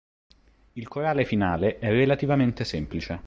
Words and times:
Il 0.73 0.87
corale 0.87 1.25
finale 1.25 1.77
è 1.77 1.89
relativamente 1.91 2.63
semplice. 2.63 3.19